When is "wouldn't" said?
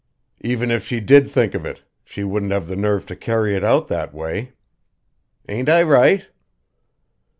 2.23-2.51